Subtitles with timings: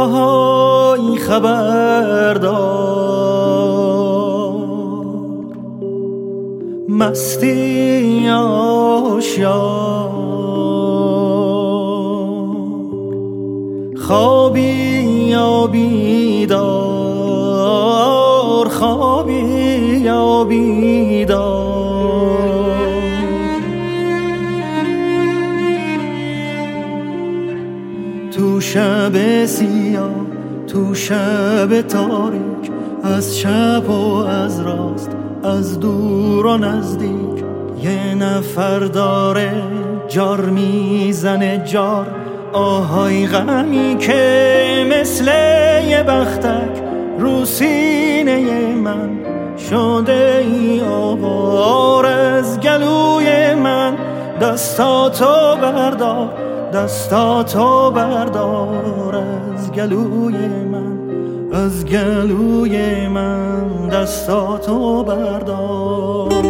[0.00, 2.60] آهای خبردار.
[6.88, 10.10] مستی آشیار.
[13.96, 14.60] خوابی
[15.30, 16.70] یا بیدار
[18.68, 19.32] خوابی
[20.04, 21.80] یا بیدار.
[28.32, 29.79] تو شب سیاه
[30.72, 32.70] تو شب تاریک
[33.02, 35.10] از چپ و از راست
[35.44, 37.44] از دور و نزدیک.
[37.82, 39.52] یه نفر داره
[40.08, 42.06] جار می‌زنه جار
[42.52, 45.26] آهای غمی که مثل
[45.88, 46.82] یه بختک
[47.18, 49.10] رو سینه من.
[49.70, 53.96] شده ای آوار از گلوی من
[54.40, 56.28] دستاتو بردار
[56.72, 59.22] دستاتو بردار
[59.74, 60.34] گلوی
[60.72, 60.98] من
[61.52, 66.49] از گلوی من دستاتو بردار.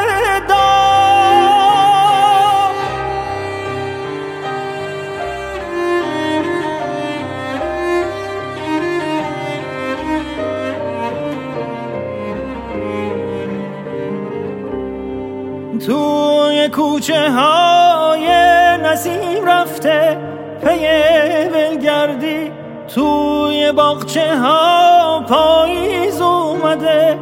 [16.69, 18.27] کوچه های
[18.83, 20.17] نسیم رفته
[20.63, 20.87] پی
[21.53, 22.51] ولگردی
[22.95, 27.17] توی باغچه ها پاییز اومده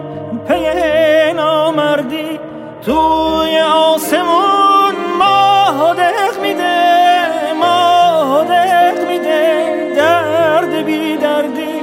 [0.48, 2.40] پی نامردی
[2.86, 11.82] توی آسمون ماه دق میده ماه دق میده درد بی دردی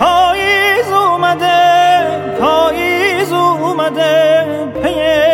[0.00, 1.60] پاییز اومده
[2.40, 4.44] پاییز اومده
[4.82, 5.24] پی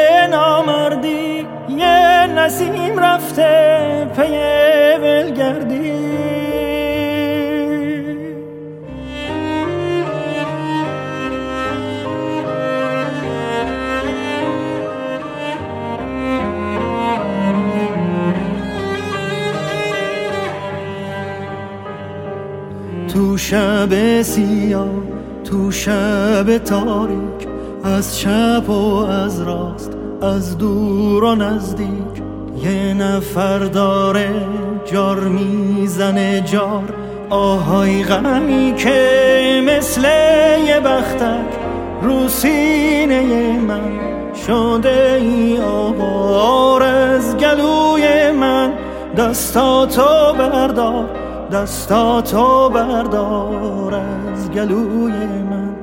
[2.51, 4.37] نسیم رفته پی
[5.03, 5.93] ولگردی.
[23.09, 24.89] تو شب سیاه
[25.45, 27.49] تو شب تاریک
[27.85, 32.00] از چپ و از راست از دور و نزدیک.
[32.63, 34.31] یه نفر داره
[34.85, 36.95] جار می‌زنه جار.
[37.31, 40.05] آهای غمی که مثل
[40.67, 41.61] یه بختک
[42.03, 43.81] رو سینه من
[44.47, 48.73] شده ای آوار از گلوی من.
[49.17, 51.05] دستاتو بردار
[51.53, 55.13] دستاتو بردار از گلوی
[55.51, 55.75] من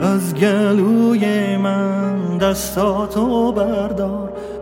[0.00, 2.38] از گلوی من.
[2.38, 4.32] دستاتو بردار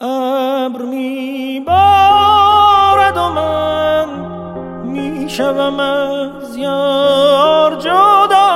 [0.00, 4.08] ابر می بارد و من
[4.84, 8.54] می شوم از یار جدا.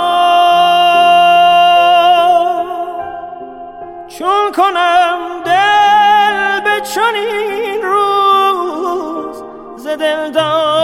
[4.08, 9.42] چون کنم دل به چنین روز
[9.76, 10.77] ز دلدار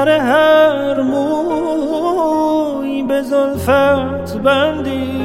[0.00, 1.82] سر هر موی
[3.02, 5.20] به زلفت بندی.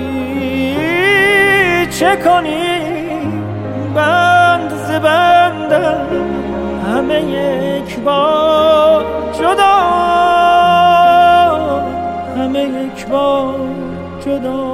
[1.99, 2.79] چه کنی؟
[3.95, 6.07] بند زبندم
[6.87, 9.05] همه یک بار
[9.39, 9.75] جدا.
[12.37, 13.59] همه یک بار
[14.25, 14.64] جدا.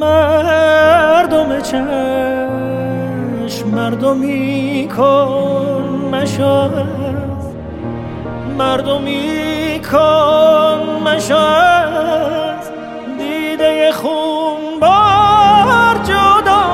[0.00, 1.78] مردم چشم
[3.68, 7.44] مردمی کن مشاهد.
[8.58, 12.62] مردمی کن مشاهد.
[13.18, 16.64] دیده خون بار جدا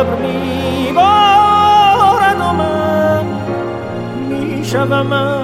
[0.00, 1.10] ابر میبارد
[2.40, 3.24] و من
[4.28, 5.39] می‌شوم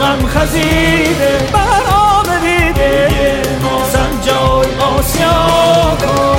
[0.00, 3.08] غم خزیده بر آب دیده
[3.62, 4.66] ما سنجای
[4.98, 6.37] آسیا کن.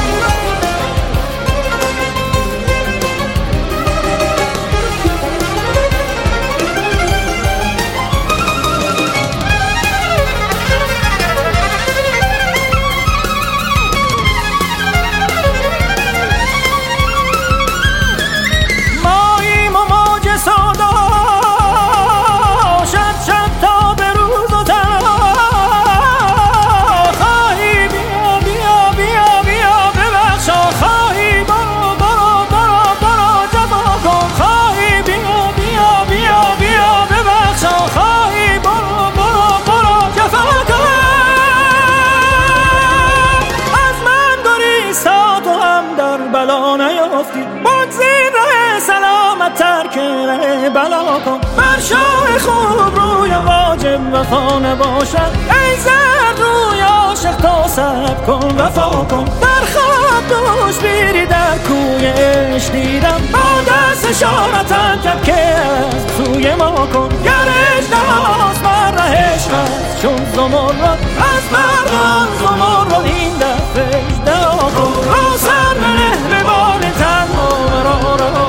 [52.39, 55.31] خوب روی واجب وفا نباشد.
[55.49, 59.25] ای زر روی عاشق تا سب کن وفا کن.
[59.25, 63.21] در خواب دوش بیری در کوی عشق دیدم.
[63.33, 67.09] با دست اشارتا کب که از سوی ما کن.
[67.23, 70.01] گرش نماز بر رهش هست.
[70.01, 74.93] چون زمرد از مردان زمرد این دفعش دعا کن.
[75.09, 78.48] را سر به نهر بار تن و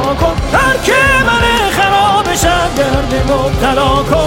[3.30, 4.20] مبتلا کن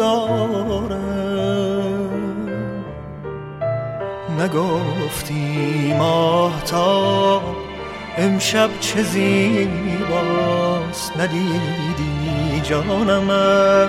[0.00, 1.00] دارم.
[4.38, 7.40] نگفتی ماهتا
[8.18, 10.40] امشب چه زیباست.
[11.16, 13.88] ندیدی جانم از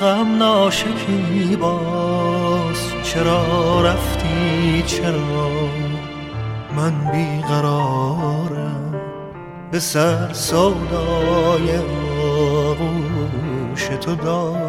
[0.00, 5.50] غم ناشکی باز چرا رفتی؟ چرا
[6.76, 8.94] من بیقرارم؟
[9.70, 11.78] به سر سودای
[12.66, 14.65] آغوش تو دارم.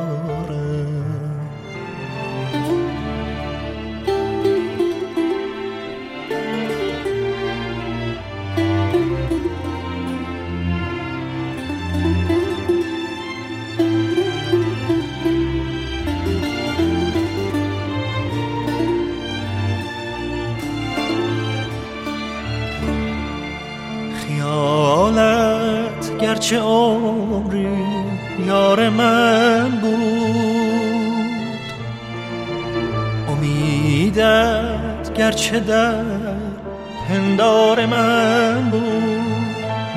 [37.08, 39.22] پندار من بود؟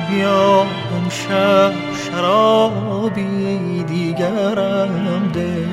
[0.09, 1.71] بیا امشب
[2.05, 5.67] شرابی دیگرم ده.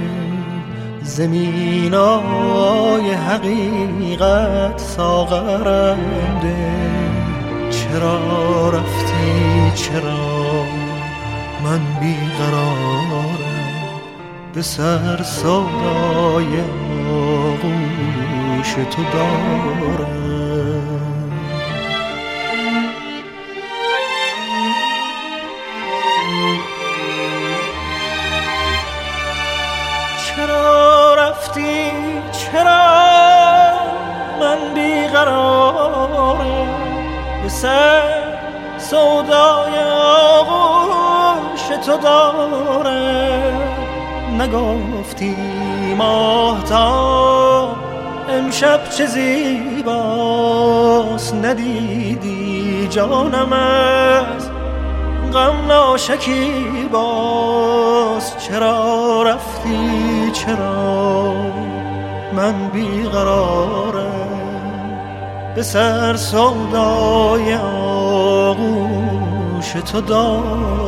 [1.02, 5.99] زمینای حقیقت ساغرم
[6.42, 6.78] ده.
[7.70, 10.64] چرا رفتی؟ چرا
[11.64, 13.38] من بیقرارم؟
[14.54, 16.61] به سر سودای
[18.68, 20.58] آغوش تو دارم.
[30.26, 31.90] چرا رفتی؟
[32.32, 32.88] چرا
[34.40, 36.38] من بیقرارم
[37.48, 38.02] سر
[38.78, 39.78] سودای
[40.38, 43.60] آغوش تو دارم
[44.40, 45.37] نگفتی
[45.98, 47.67] ماهتا
[48.28, 50.25] امشب چه زیباست
[51.35, 54.50] ندیدی جانم از
[55.32, 61.32] غم ناشکی باز چرا رفتی؟ چرا
[62.32, 64.28] من بیقرارم؟
[65.54, 67.54] به سر سودای
[68.44, 70.88] آغوش تو دارم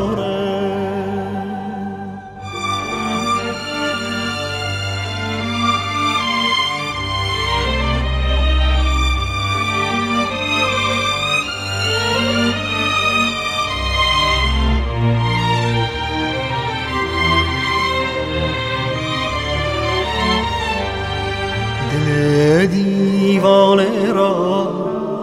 [22.59, 24.69] دیوانه را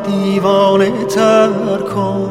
[0.07, 1.49] دیوانه تر
[1.95, 2.29] کن.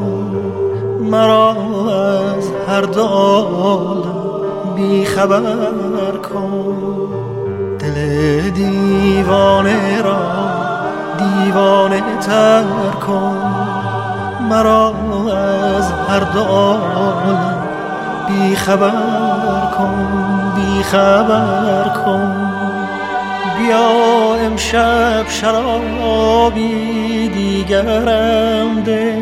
[1.01, 4.03] مرا از هر دال
[4.77, 6.77] بی خبر کن.
[7.79, 10.19] دل دیوانه را
[11.19, 12.65] دیوانه تر
[13.07, 13.37] کن.
[14.51, 14.95] مرا
[15.77, 17.37] از هر دال
[18.29, 18.91] بی خبر
[19.79, 20.07] کن
[20.55, 22.46] بی خبر کن.
[23.59, 29.17] بیا امشب شرابی دیگرم ده.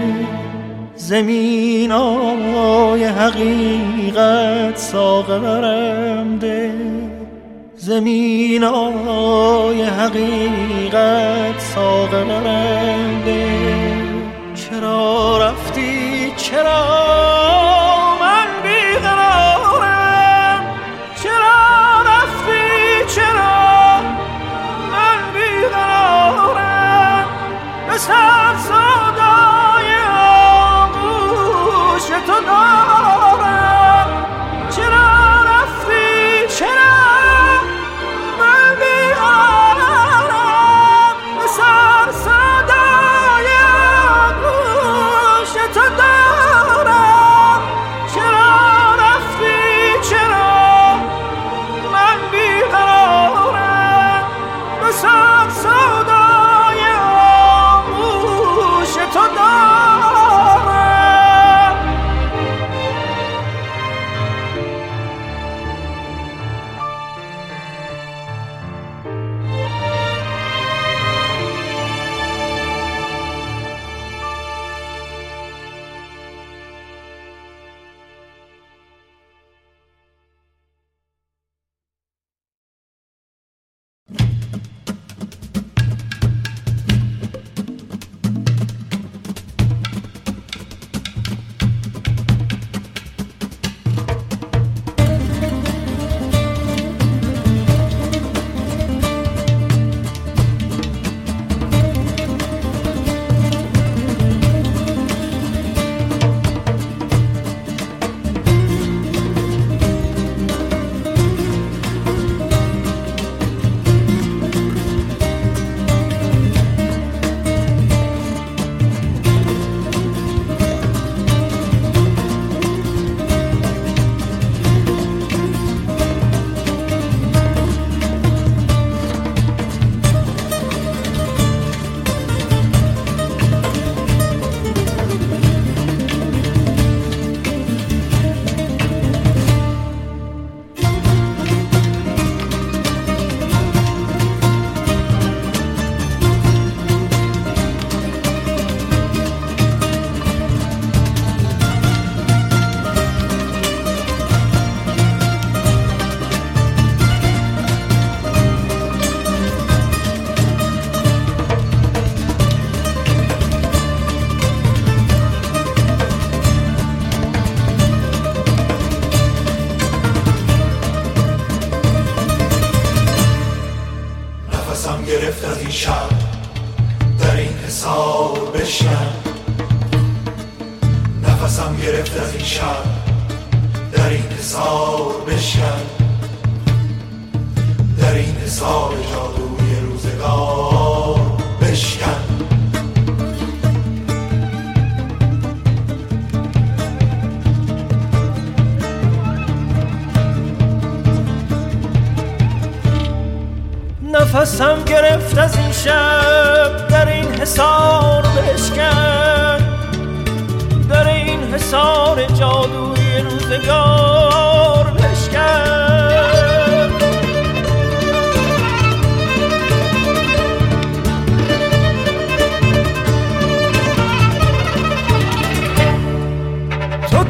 [0.96, 6.72] زمین آی حقیقت ساغرم ده.
[7.76, 13.46] زمین آی حقیقت ساغرم ده.
[14.54, 17.63] چرا رفتی؟ چرا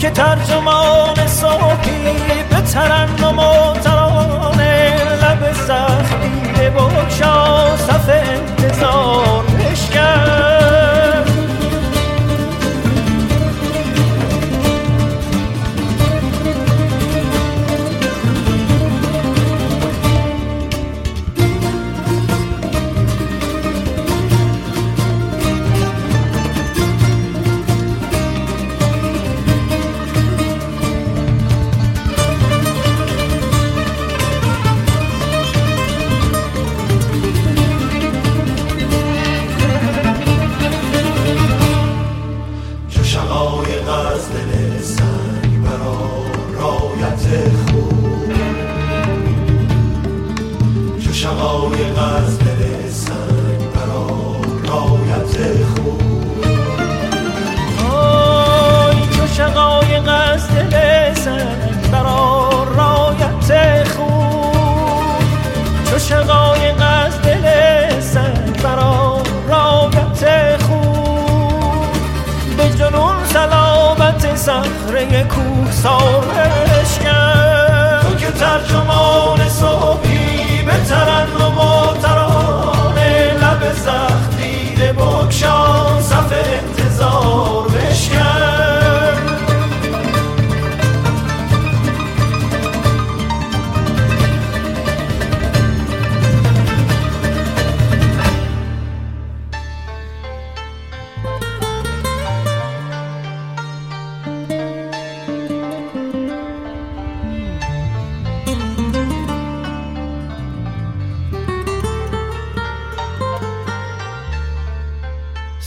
[0.04, 2.14] که ترجمان صوفی
[2.50, 9.23] به ترنم و ترانه لب زخمی بگشا صف انتظار.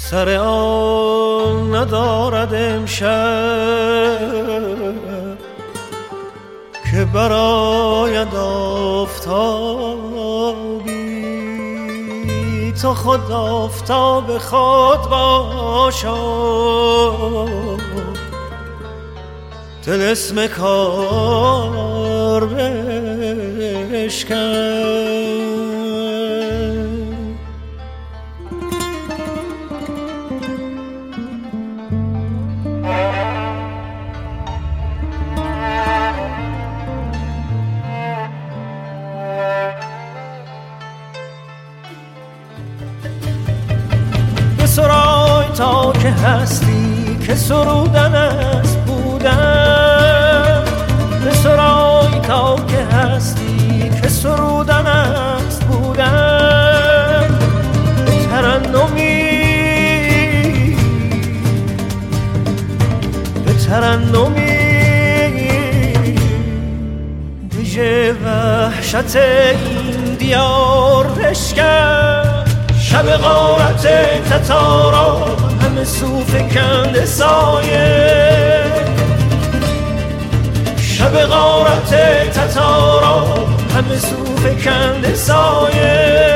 [0.09, 3.07] سر آن ندارد امشب
[6.91, 9.53] که براید آفتابی.
[12.81, 16.17] تو خود آفتاب خود باشا
[19.85, 22.45] دل اسم کار
[23.91, 25.46] بشکن.
[46.17, 50.63] هستی که سرودن است بودن.
[51.27, 57.39] بسرای تا که هستی که سرودن است بودن.
[58.05, 59.27] به ترنمی
[63.45, 64.47] به ترنمی.
[67.49, 72.45] دیژه وحشت این دیار بشکن.
[72.79, 73.87] شب غارت
[74.29, 75.46] تتارا.
[75.83, 78.63] همه کند سایه.
[80.77, 81.89] شب غارت
[82.31, 83.25] تتارا
[83.75, 86.27] همه صوف کند سایه.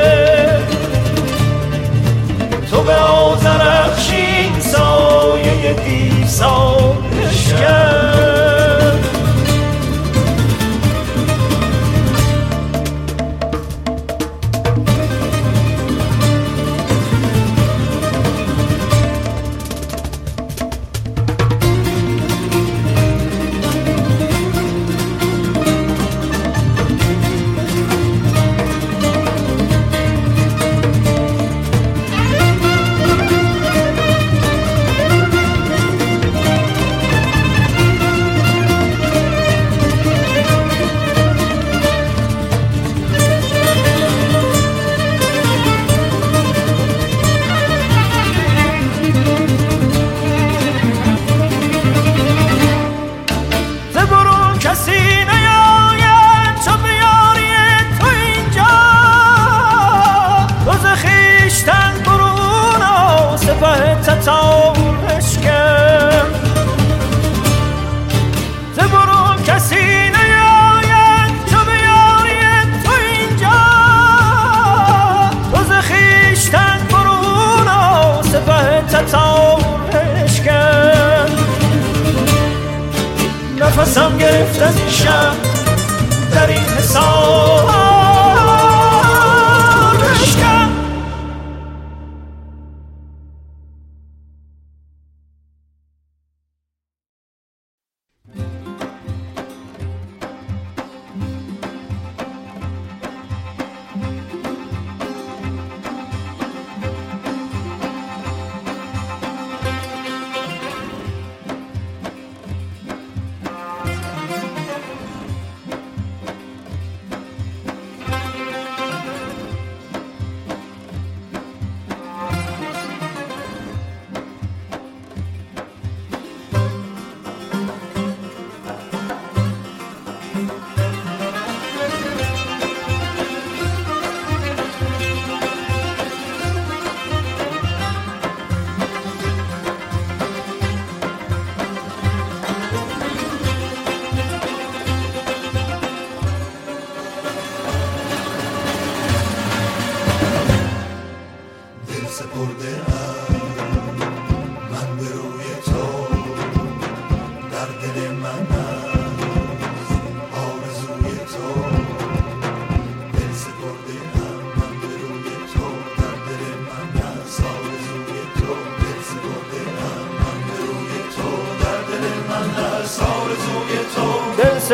[2.70, 8.31] تو به آزرخشین سایه دیسان بشکن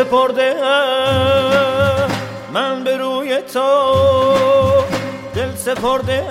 [0.08, 0.54] سپرده
[2.52, 3.94] من به روی تو
[5.34, 6.24] دل سپرده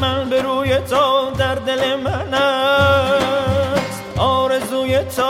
[0.00, 5.22] من به روی تو در دل من است آرزوی تو.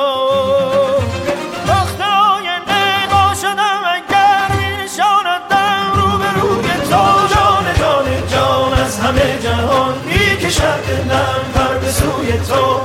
[1.69, 7.35] وقت آینده با شدم اگر می نشاندم رو به روی تو.
[7.35, 12.81] جان جان جان از همه جهان می کشد دلم پر به سوی تو.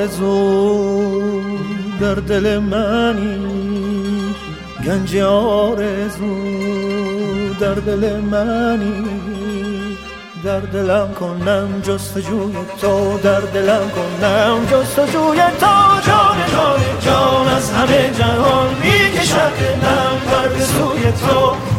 [0.00, 1.42] آرزو
[2.00, 4.34] در دل منی.
[4.86, 6.34] گنج آرزو
[7.60, 9.04] در دل منی.
[10.44, 15.66] در دلم کنم جستجوی تو در دلم کنم جستجوی تو.
[16.06, 21.69] جان جان جان از همه جهان می‌کشد دلم بر سوی تو.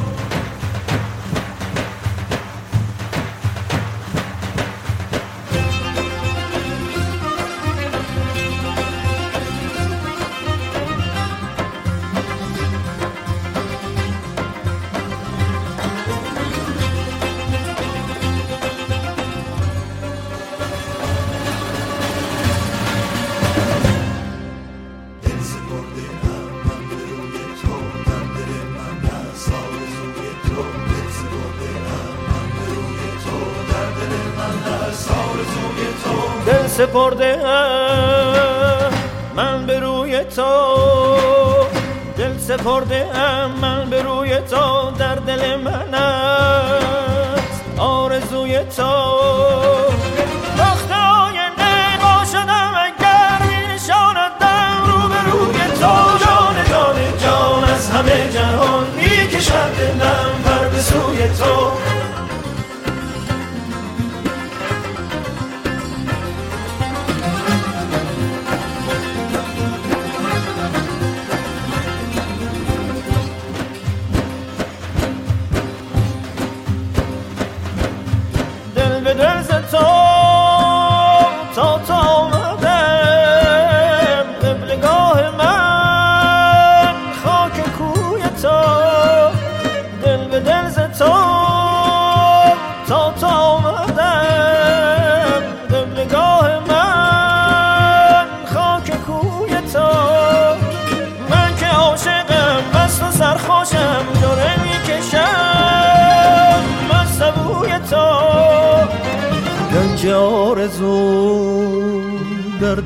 [58.21, 58.50] از همه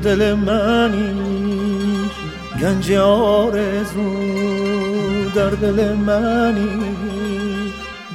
[0.06, 2.10] دل منی
[2.62, 4.10] گنج آرزو
[5.34, 6.96] در دل منی.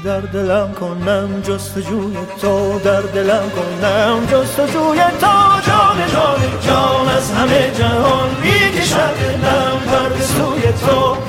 [0.04, 5.28] در دلم کنم جستجوی تو در دلم کنم جستجوی تو.
[5.68, 11.21] جان جان جان از همه جهان می‌کشد دلم پر سوی تو.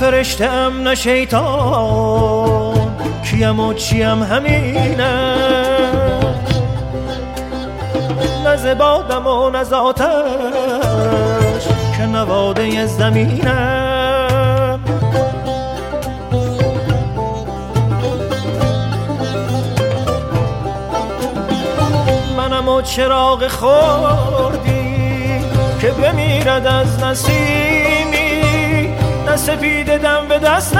[0.00, 2.68] فرشتم نه شیطان.
[3.24, 4.96] کیم و چیم همینه
[8.44, 9.64] نه زبادم و نه
[11.96, 13.98] که نواده زمینم
[22.82, 24.88] چراغ خوردی
[25.80, 27.87] که بمیرد از نسیم.
[29.38, 30.78] سپید دم به دستم.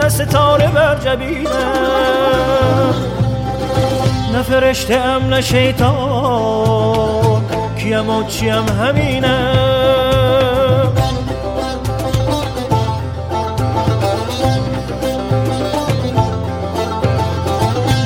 [0.00, 2.94] نه ستاره بر جبینم.
[4.32, 7.42] نه فرشته ام نه شیطان.
[7.78, 10.92] کیم و چیم همینم.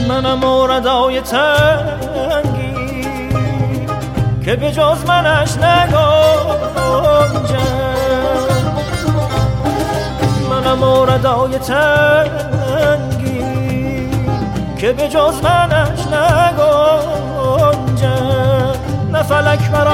[0.08, 2.72] منم موردای تنگی
[4.44, 6.31] که به جز منش نگاه
[10.50, 13.42] منم موردای تنگی
[14.76, 16.52] که به جز منش نگنجه
[19.12, 19.88] نه فلک بر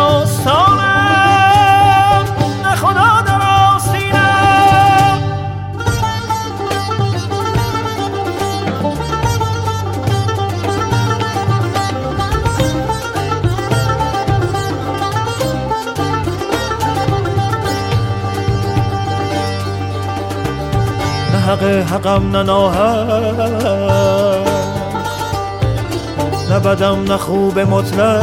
[2.65, 3.18] نه خدا.
[21.49, 22.43] حق حقم نه
[26.51, 28.23] نه بدم نه خوب مطلق.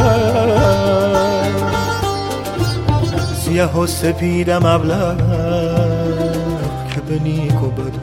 [3.44, 5.16] سیه و سپیدم ابلغ
[6.94, 7.96] که به نیک و بد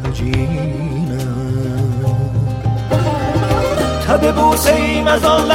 [4.07, 5.47] تب بوسه ایم از آن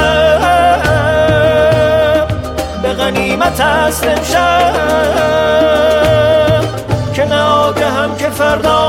[2.83, 5.09] به غنیمت است امشب.
[7.19, 7.25] که
[7.85, 8.79] هم که فردا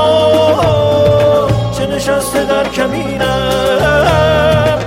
[1.77, 4.79] چه نشسته در کمینم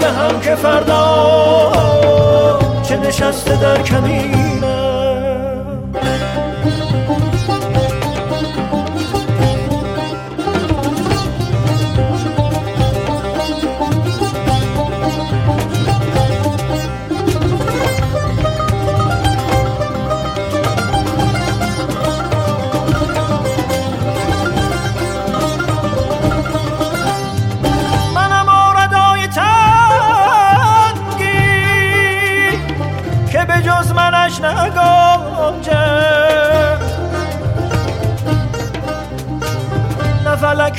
[0.00, 1.72] که هم که فردا
[2.82, 4.59] چه نشسته در کمینم.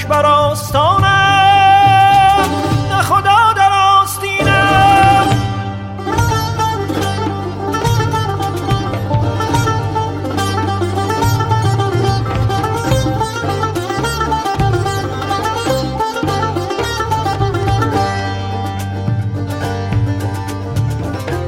[0.02, 1.06] فلک بر آستانم
[2.90, 5.28] نه خدا در آستینم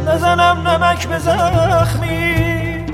[0.07, 2.85] نزنم نمک به زخمی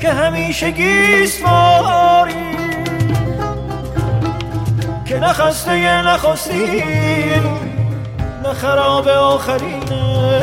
[0.00, 2.29] که همیشه گیسواری
[5.10, 6.82] که نخسته نخستی
[8.42, 10.40] نه خراب آخرینه.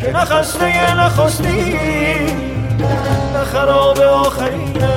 [0.00, 1.76] که نخسته نخستی
[3.34, 4.88] نه خراب آخرینه.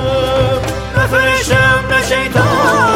[0.96, 2.93] نه فرشتم نه شیطان.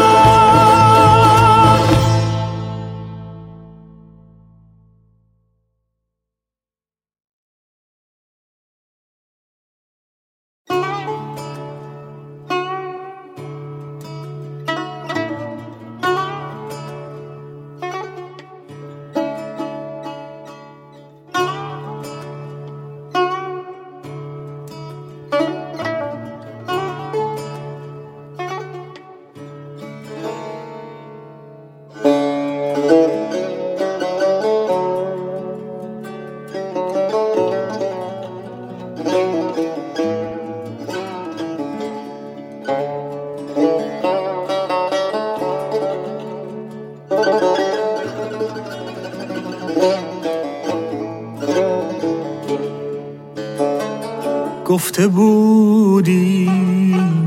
[54.99, 56.51] گفته بودی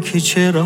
[0.04, 0.61] که چرا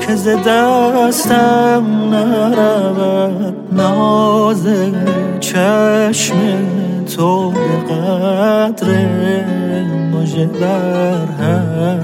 [0.00, 3.54] که ز دستم نرود.
[3.72, 4.68] ناز
[5.40, 6.36] چشم
[7.16, 8.88] تو به قدر
[10.12, 12.00] مجه بر هم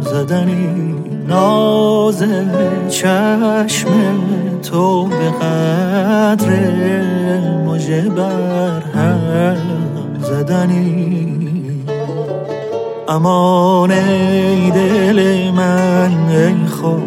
[0.00, 0.94] زدنی.
[1.28, 2.24] ناز
[2.88, 3.88] چشم
[4.62, 6.50] تو به قدر
[7.66, 9.56] مجه بر هم
[10.20, 11.31] زدنی.
[13.08, 17.02] امان ای دل من ای خدا.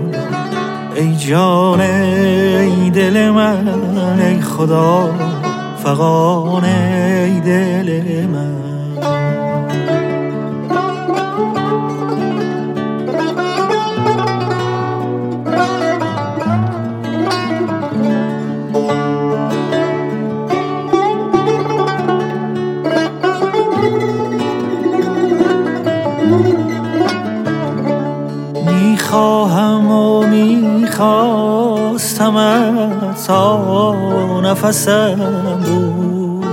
[0.95, 5.09] ای جان ای دل من ای خدا.
[5.83, 8.64] فقان ای دل من.
[29.15, 31.15] می‌خواهم و می‌خواستم
[33.27, 33.95] تا
[34.41, 35.19] نفسم
[35.65, 36.45] بود.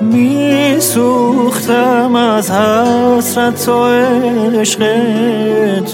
[0.00, 1.36] میسوختم
[2.16, 3.84] از حسرت و
[4.60, 4.82] عشق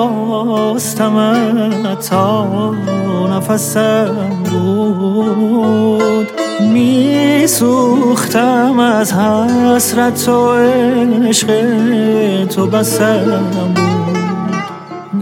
[2.09, 2.47] تا
[3.37, 4.15] نفسم
[4.45, 6.36] بود.
[6.61, 8.39] میسوختم
[8.79, 10.53] از حسرت و
[11.27, 11.47] عشق
[12.45, 13.79] تو بسم بود.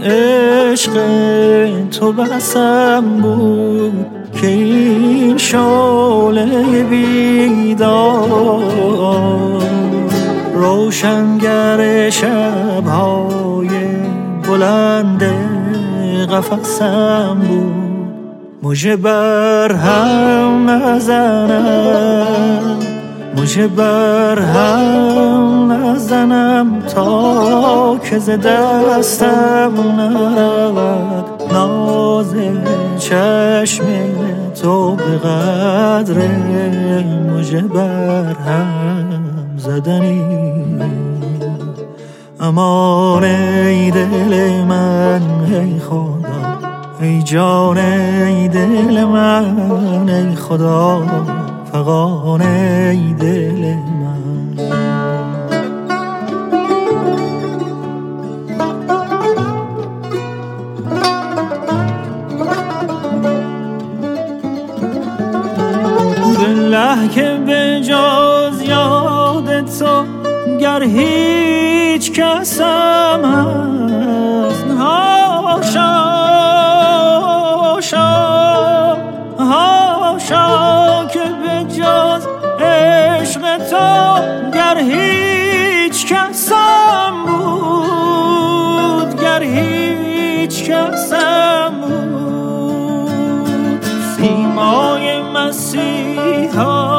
[0.04, 0.92] عشق
[1.90, 4.06] تو بسم بود
[4.40, 8.62] که این شعله بیدار.
[10.54, 13.68] روشنگر شبهای
[14.48, 15.22] بلند
[16.30, 17.85] قفسم بود.
[18.66, 21.96] مجه بر هم نزنم
[23.36, 24.38] مجه بر
[26.94, 31.52] تا که ز دستم نرود.
[31.52, 32.34] ناز
[32.98, 33.84] چشم
[34.62, 36.28] تو به قدر
[37.36, 39.06] مجه بر هم
[39.56, 40.22] زدنی.
[42.40, 46.15] امان ای دل من ای خدا
[47.00, 51.02] ای جان ای دل من ای خدا
[51.72, 54.56] فقان ای دل من.
[66.34, 70.04] دله که به جز یاد تو
[70.60, 76.25] گر هیچ کسم هست هاشا
[80.30, 82.26] هاشا که به جز
[82.60, 84.20] عشق تو
[84.50, 93.82] گر هیچ کسم بود گر هیچ کسم بود.
[94.16, 96.95] سیمای مسیحایی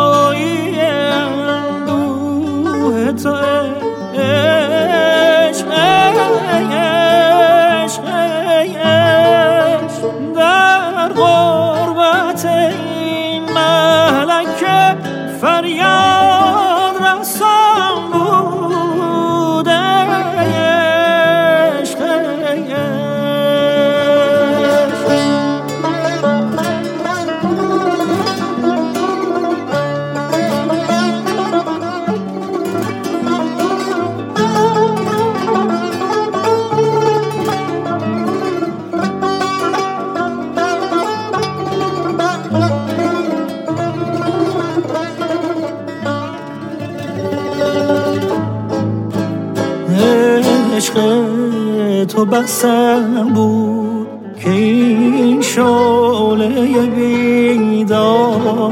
[52.31, 54.07] بسم بود
[54.39, 58.71] که این شعله بیدار.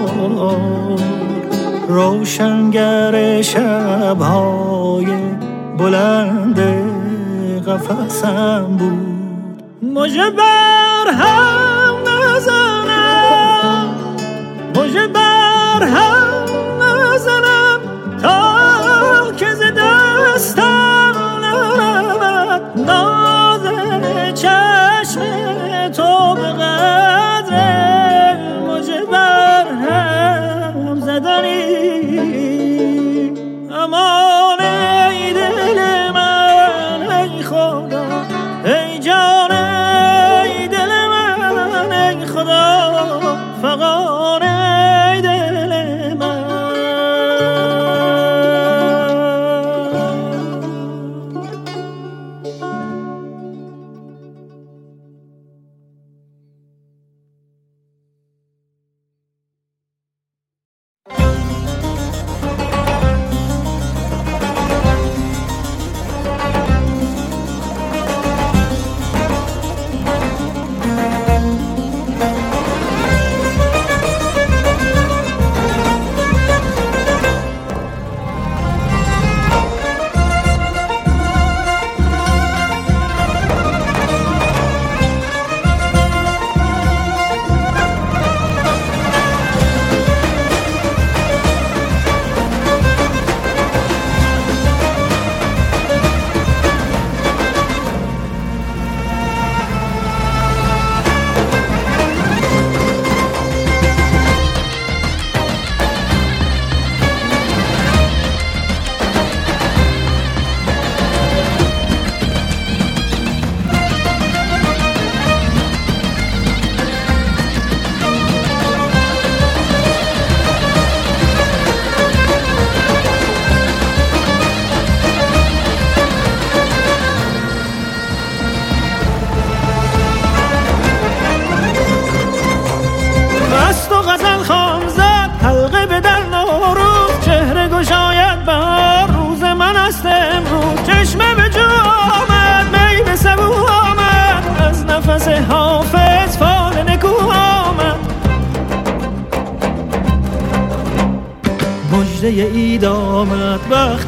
[1.88, 5.06] روشنگر شبهای
[5.78, 6.60] بلند
[7.68, 8.55] قفسم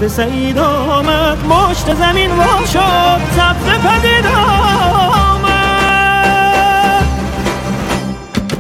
[0.01, 4.25] وقت سعید آمد مشت زمین وا شد سبز پدید
[5.35, 5.57] آمد.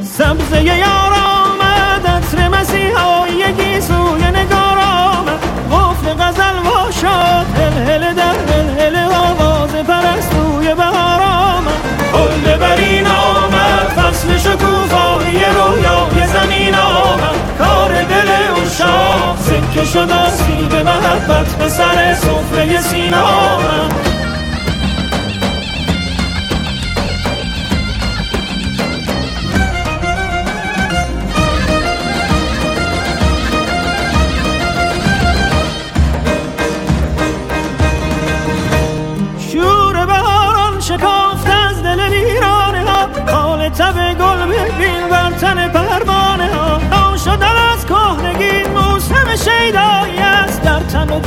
[0.03, 5.39] سبزه یار آمد عطر مسیحایی سوی نگار آمد.
[5.71, 7.45] قفل غزل وا شد
[7.87, 8.36] هل در
[19.97, 23.17] شد آسیب محبت به سر صفره سینه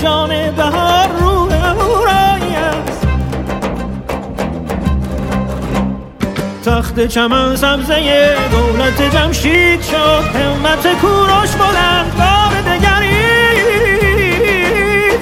[0.03, 3.07] جان بهار روح هورایی است.
[6.64, 13.61] تخت چمن سبزه دولت جمشید شد همت کوروش بلند بار دگرید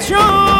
[0.01, 0.59] شد.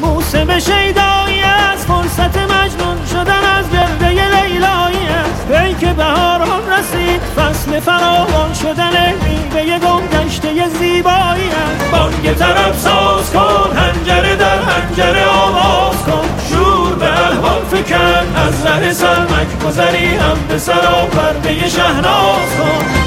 [0.00, 5.05] موسم شیدایی است فرصت مجنون شدن از گرده لیلایی
[5.50, 13.30] ای که بهاران رسید فصل فراوان شدن میوه گم گشته زیبایی است بانگ طرف ساز
[13.30, 16.28] کن هنجره در هنجره آواز کن.
[16.48, 23.05] شور به احوال فکن از ره سلمک گذری هم به سرا پرده شهناز کن.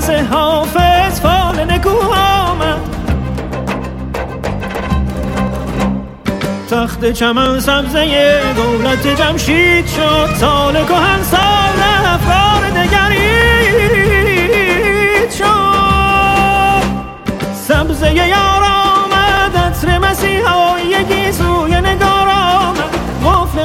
[0.00, 2.80] از حافظ فال نکو آمد.
[6.70, 10.28] تخت چمن سبزه دولت جمشید شد.
[10.36, 13.00] سال کهن سال افکار دگرید
[15.38, 16.84] شد.
[17.68, 21.49] سبزه یار آمد عطر آمد قفل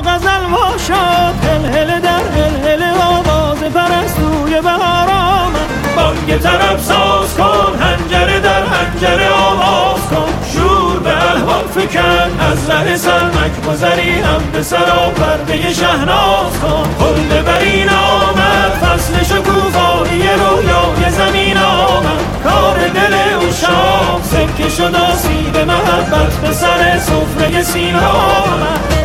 [0.01, 5.69] غزل وا شد هل هل در هل هل آواز پرستوی بهار آمد.
[5.95, 10.29] بانگ طرب ساز کن هنجره در هنجره آواز کن.
[10.53, 16.89] شور به احوال فکن از ره سلمک گذری هم به سرا پرده شهناز کن.
[16.99, 22.25] خلد برین آمد فصل شکوفایی رویای زمین آمد.
[22.43, 28.95] کار دل او شام سکه شد آسیب محبت به سر صفره سینه آمد.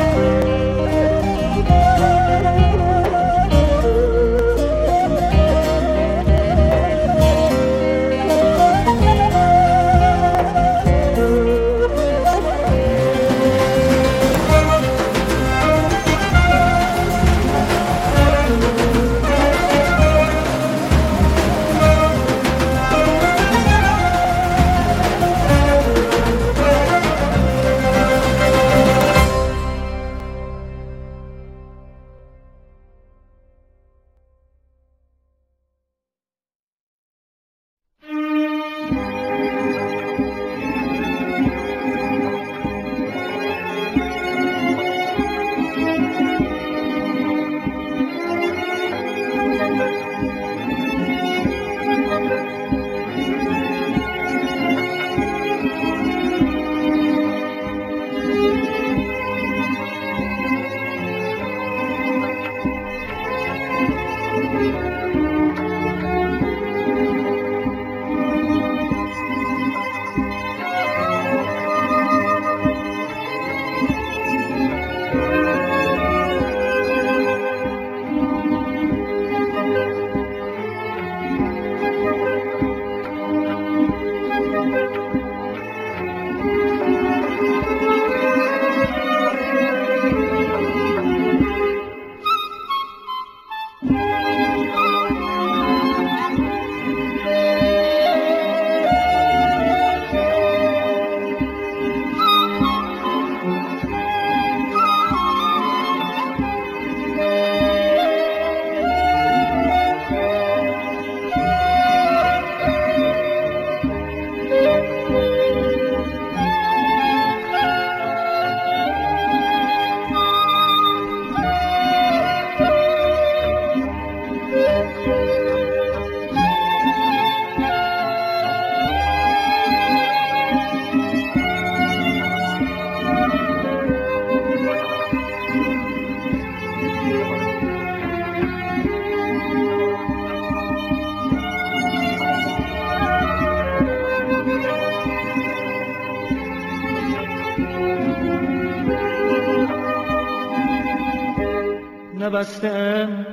[152.21, 153.27] نبستم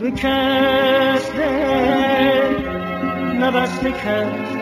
[0.00, 2.68] به کس دل
[3.40, 4.56] نبسته کس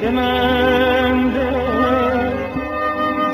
[0.00, 2.30] به من دل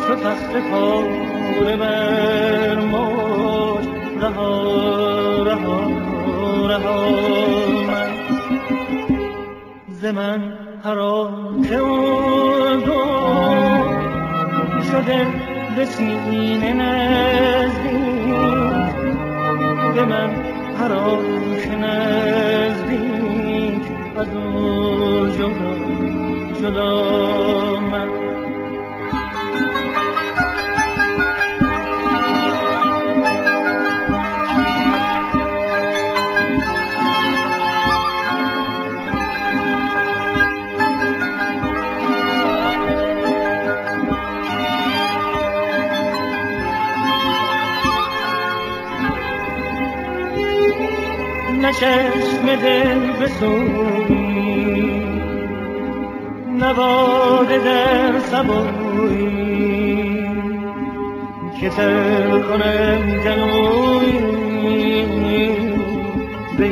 [0.06, 3.86] چو تخت پاره بر موج
[4.20, 5.90] رها رها
[6.66, 7.10] رها.
[7.86, 8.10] من
[9.90, 10.52] زمن
[10.82, 13.00] ز که اون دو
[14.82, 18.00] شده به سینه نزدیک.
[19.94, 20.30] به من
[21.62, 23.20] که نزدیک.
[24.16, 25.50] از او جدا
[26.60, 28.19] جدا من.
[51.80, 54.30] چشم دل بسوی
[56.58, 59.30] نواده در سبوی
[61.60, 64.12] که تر کنم جنوی
[66.58, 66.66] به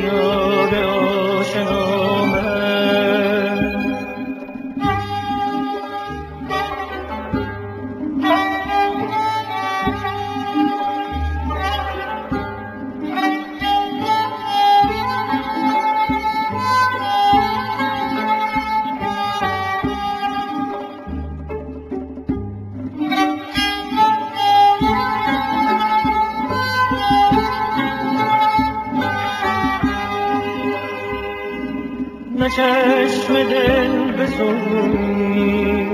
[32.55, 35.89] چشم دل بسوی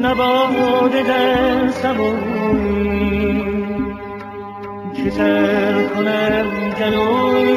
[0.00, 3.04] نباده در سبوی
[4.96, 6.46] که سر کنم
[6.78, 7.54] جلوی.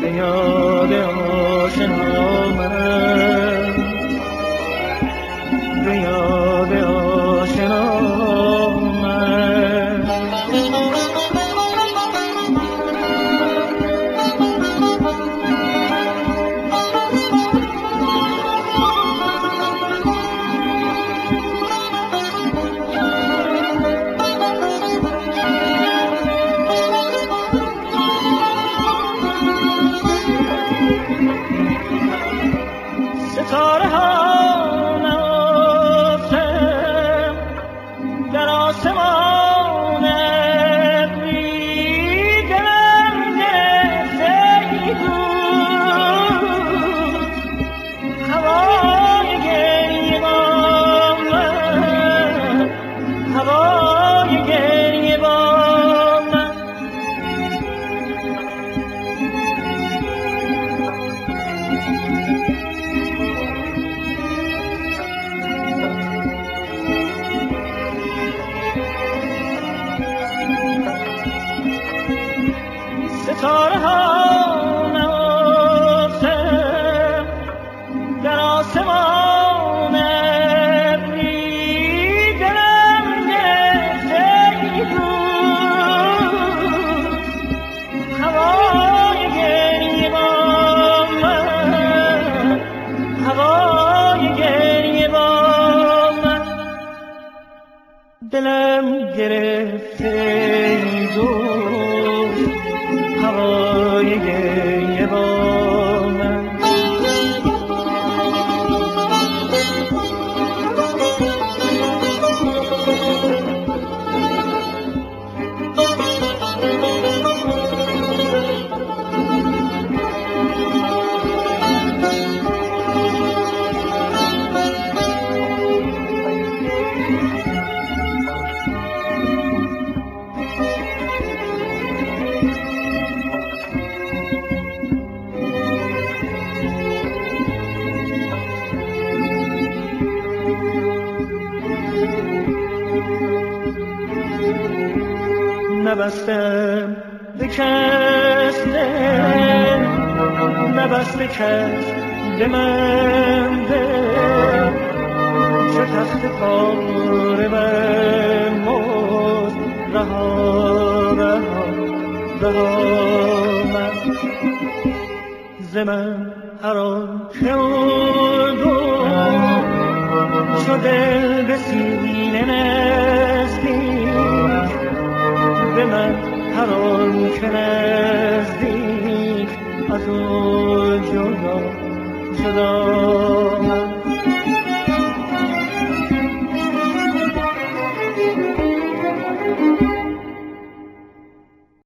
[0.00, 0.08] به